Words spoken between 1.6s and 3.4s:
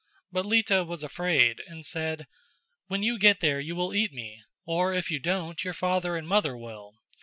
and said: "When you get